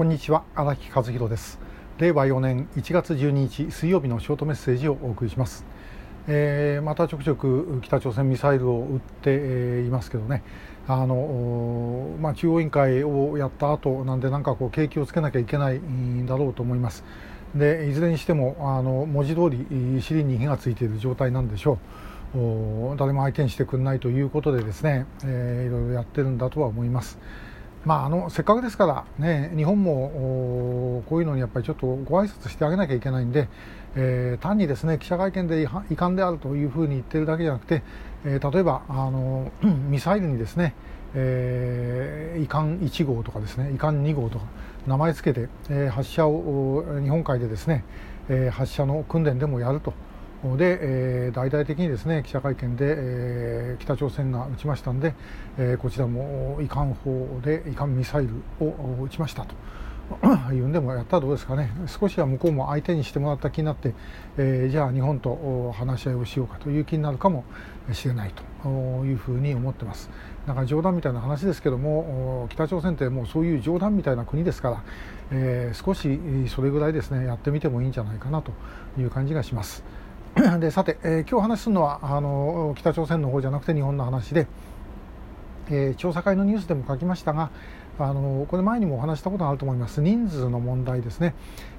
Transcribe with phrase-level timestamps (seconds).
[0.00, 1.58] こんにちは荒木和弘です。
[1.98, 5.66] 令和4年1月12日水曜日のショートメッセージをお送りします、
[6.26, 10.42] えー、またちょくちょく北朝鮮ミサイルを撃っていますけどね。
[10.88, 17.04] あの、まあ、中央委員会をやった後なんでなんかこう景気をつけなきゃいけないんだろうと思います。
[17.54, 21.76] でいずれにしてもあの文字通り尻に火がついている状態なんでしょ
[22.34, 22.96] う。
[22.96, 27.18] 誰も相手にしてくれないということでですね、えー、いろいろやってるんだとは思います。
[27.84, 33.48] まあ、あのせっかくですから、ね、日本もこういうのにやっぱりちょっとご挨拶してあげなきゃいけないんで、
[33.96, 37.82] えー、単にですね記者会見で遺憾であるというふうに言ってるだけじゃなくて、
[38.26, 39.50] えー、例えばあの
[39.88, 40.74] ミサイルにですね、
[41.14, 44.44] えー、遺憾1号とかですね遺憾2号とか
[44.86, 47.84] 名前つけて、えー、発射を日本海でですね、
[48.28, 49.94] えー、発射の訓練でもやると。
[50.56, 50.78] で、
[51.26, 55.14] えー、大々的にですね記者会見で、えー、北朝鮮が撃ちましたんで、
[55.58, 59.54] えー、こちらも遺憾砲で遺憾ミサイルを撃ちましたと。
[60.52, 63.94] いうんでもやったらどうですかね、少しは向こうも相手にしてもらった気になって、
[64.36, 67.44] えー、じゃあ日本と話し合いをしようかという気になるかも
[67.92, 68.32] しれない
[68.64, 68.68] と
[69.04, 70.10] いうふうに思ってます。
[70.46, 74.82] なんか冗談みたいな話ですけども、北朝鮮ってもうそういう冗談みたいな国ですから、
[75.30, 76.18] えー、少し
[76.48, 78.50] それぐらいですねやってみてもいいんじゃないかなと
[78.98, 79.84] いう感じがします。
[80.60, 84.46] でさて、えー、今日話すのはあの北朝鮮の方じゃなくて日本の話で、
[85.68, 87.50] えー、調査会のニュースでも書きましたが
[88.08, 90.00] あのこれ前にもお話したことがあると思います。
[90.00, 91.34] 人数の問題ですね、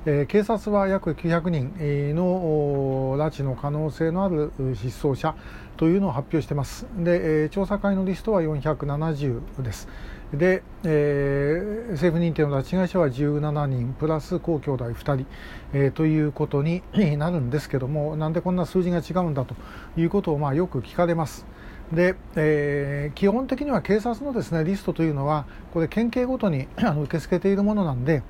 [0.06, 5.36] えー、警察は約900人の拉致の可能性のある失踪者
[5.78, 6.86] というのを発表しています。
[6.98, 9.88] で、えー、調査会のリストは470です。
[10.34, 15.26] で、えー、政府認定の拉致被害者は17人プラス高兄弟2人、
[15.74, 16.84] えー、ということに
[17.18, 19.56] なるんですけどもなんでこんな数字が違うんだと
[19.98, 21.46] いうことをまあよく聞かれます。
[21.92, 28.24] で、えー、基本的には警察のですねリストというのはこれ県警ごとに あの受け付けているものなんで、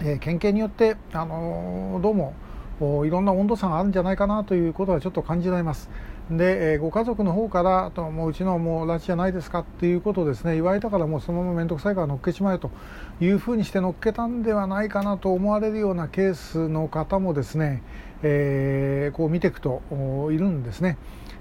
[0.00, 2.34] えー、県警によってあのー、どうも
[3.04, 5.90] いろんな温度差があるんじゃないかなということはちょっと感じられます。
[6.30, 12.70] で、えご家族の方からともううちのもう拉致じゃないですかっていうことをですね言われたからもうそのまま面倒くさいから乗っけちまえと
[13.20, 17.82] いうふうにして乗っけたんではないかなと思われるようなケースの方もですね、
[18.22, 19.82] えー、こう見ていくと
[20.30, 20.98] いるんですね。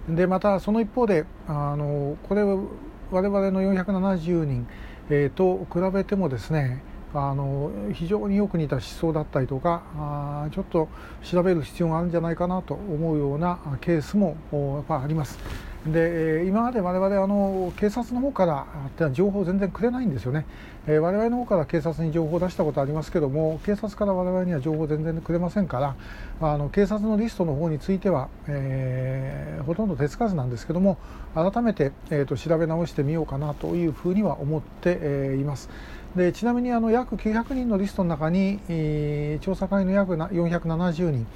[0.09, 4.67] でまたその一方であのこれ我々の470人、
[5.11, 6.81] えー、と比べてもですね
[7.13, 10.89] あの非常によく似た思想だったりとかあちょっと
[11.23, 15.39] 調べる必要があるんじゃないかなと思うようなケースもやっぱあります。
[15.85, 20.45] で今まで我々あの警察の方から情報を全然くれないんですよね、
[20.87, 25.95] えー、我々の方から警察に情報を出したことありますけども警察から我々には情報を全然くれませんから
[26.41, 30.97] あの警察のリストの方については、えー、ほとんど手つかずなんですけども
[31.33, 35.69] 改めて、えーと、調べ直してみようかなというふうには思って、えー、います。
[36.15, 41.27] でちなみにあの約900人のリストの中に、えー、調査会の約470人、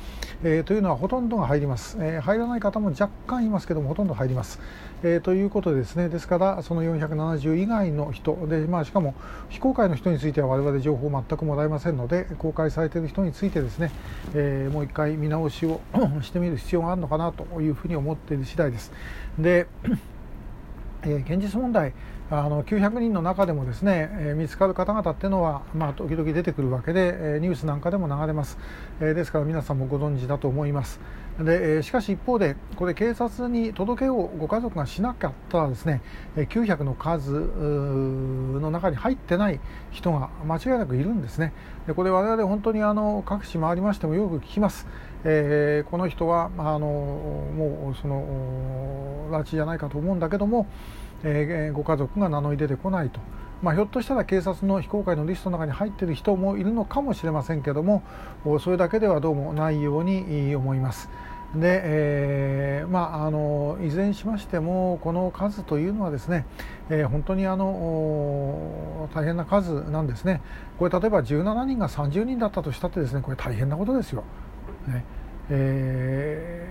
[0.43, 4.59] えー、というのはほとんどが入ります、えー、入らない方も若干いますけどもほとんど入ります、
[5.03, 9.13] えー、ということでですねですからその470以外の人で、まあ、しかも
[9.49, 13.91] 非公開の人については我々情報全くもらえませんので公開されている人についてですね、
[14.33, 15.81] え、もう一回見直しを
[16.21, 18.91] してみる必要があるのかなというふうに思っている次第です。
[19.37, 19.67] で、
[21.05, 21.93] え、現実問題
[22.31, 28.57] あの900人の中でもですね、え、見つかる方々っていうのは、まあ、時々出てくるわけで、え、ニュースなんかでも流れます、
[29.01, 30.99] え、ですから皆さんもご存知だと思います。
[31.39, 36.01] で、しかし一方でこれ警察に届けをご家族がしなかったらですね
[36.35, 39.59] 900の数の中に入ってない
[39.91, 41.53] 人が間違いなくいるんですね。
[41.87, 44.87] でこれ我々本当にあの各地回りましてもよく聞きます、
[45.25, 50.67] えこの人はあのもうその拉致じゃないかと思うんだけども
[51.23, 53.19] えー、ご家族が名乗り出てこないと、
[53.63, 58.03] まあ、ひょっとしたら警察の非公開のリストの中に入っている人もいるのかもしれませんけども
[58.61, 61.09] それだけではどうもないように思います。
[61.55, 66.45] で、えー、まあ、あのいずれにしましてもこの数というのはですね、
[66.89, 70.41] えー、本当にあの大変な数なんですね
[70.79, 74.23] これ例えば17人が30人だったとしたってですねこれ大変なことですよ。
[74.87, 75.05] ね
[75.49, 76.67] え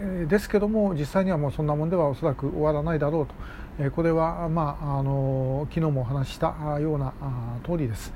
[0.00, 3.34] ー、ですけども実際にはもうそんなもんではおそらく終わらないだろうと
[3.94, 7.12] これは、まあ、あの昨日もお話ししたような
[7.64, 8.12] 通りです。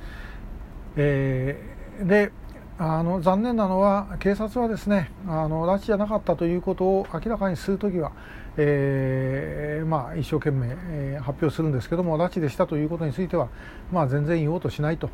[0.97, 2.33] えー、で
[2.79, 8.13] あの残念なのは警察はですねあの拉致じゃなかったということを明らかにするときは、
[8.57, 13.49] えー、まあ、一生懸命、発表するんですけども拉致でしたということについては、
[13.93, 15.11] まあ、全然言おうとしないと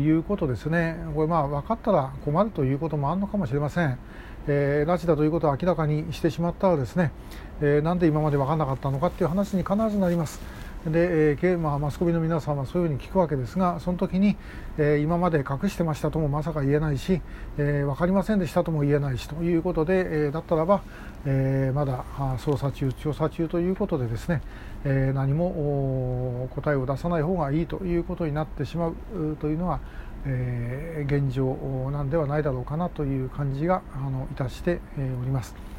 [0.00, 3.98] いうことですねこれまあ分かったら困るということもあるのかもしれません。
[4.50, 7.12] えー、拉致だということを明らかにしてしまったらですね、
[7.60, 10.40] えー、なんで今まで分からなかったのかっていう話に必ずなります。
[10.86, 14.36] で、えーまあ、マスコミの皆さんはそういうふうに聞くわけですがその時に、
[14.78, 17.20] えー、今まで隠してましたともまさか言えないし、
[17.58, 20.82] えー、分かりませんでしたとも言えないしということで、えー、だったらば、
[21.26, 22.04] えー、まだ
[22.38, 24.40] 捜査中調査中ということでですね、
[24.84, 28.94] えー、何も答えを出さない方がいいということになってしまう
[29.40, 29.80] というのは、
[30.26, 31.56] えー、現状
[31.90, 35.77] なんではないだろうかなという感じがあのいたしております。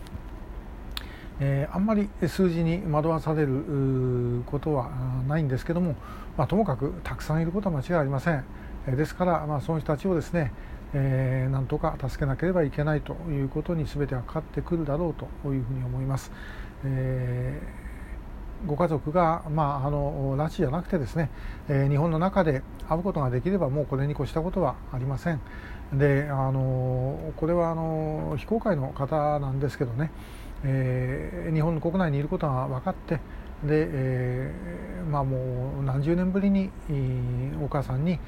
[1.42, 4.90] えー、あんまり数字に惑わされることは
[5.28, 5.96] ないんですけども、
[6.38, 8.44] まあ、ともかくたくさんいることは間違いありません、
[8.88, 10.52] え、ですから、まあ、その人たちをですね、
[10.94, 16.32] えー、なんとか助けなければいけないということに全てはかかってくるだろうというふうに思います。
[16.84, 21.30] えー、ご家族が、まあ、あの拉致じゃなくてですね、
[21.68, 25.40] えー、日本の中で会うことができればもうこれに越したことはありません。
[25.94, 30.12] であのこれはあの非公開の方なんですけどね
[30.64, 33.16] えー、日本の国内にいることが分かって
[33.64, 36.70] で、えー、まあ、もう何十年ぶりに
[37.62, 38.20] お母さんに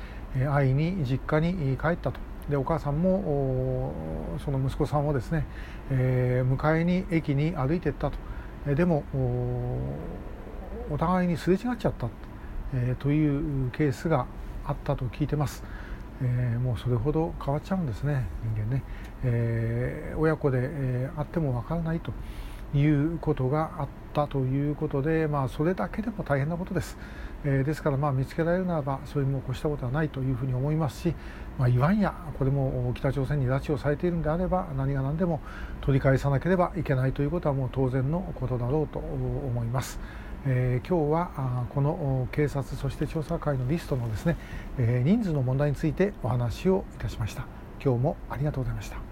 [0.54, 2.20] 会いに実家に帰ったと。
[2.50, 3.94] でお母さんも
[4.44, 5.46] その息子さんをですね、
[5.90, 8.76] えー、迎えに駅に歩いていったと。
[8.76, 9.04] でも
[10.90, 12.10] お互いにすれ違っちゃった、
[12.74, 14.26] えー、というケースが
[14.66, 15.64] あったと聞いてます。
[16.24, 18.84] えー、もうそれほど変わっちゃうんですね人間ね、
[19.24, 22.12] えー、親子で、えー、あってもわからないと
[22.78, 26.98] いうことがあったということで、まあ、それだけでも大変なことです、
[27.44, 31.16] えー、ですからまあ見つけられるならばそれにも越したことはないというふうに思いますし、
[31.58, 35.42] まあ、いわんやこれも北朝鮮に拉致をされているのであれば何が何でも
[35.82, 40.00] 取り返さなければいけないということはもう当然のことだろうと思います。
[40.46, 44.38] えー、今日はこの警察そして調査会のリストのですね、
[44.80, 47.46] えー、人数の問題についてお話をいたしました。
[47.84, 49.11] 今日もありがとうございました。